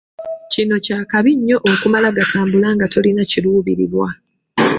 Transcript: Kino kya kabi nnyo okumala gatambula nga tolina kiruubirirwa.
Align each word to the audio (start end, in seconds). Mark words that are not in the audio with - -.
Kino 0.51 0.75
kya 0.85 0.99
kabi 1.11 1.31
nnyo 1.37 1.57
okumala 1.71 2.09
gatambula 2.17 2.67
nga 2.75 2.85
tolina 2.93 3.23
kiruubirirwa. 3.31 4.07